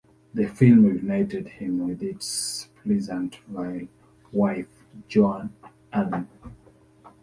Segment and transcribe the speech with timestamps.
[0.33, 3.87] The film reunited him with his "Pleasantville"
[4.31, 4.67] wife,
[5.07, 5.53] Joan
[5.93, 6.27] Allen.